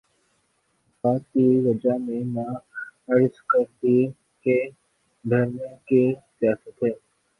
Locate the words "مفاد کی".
0.87-1.43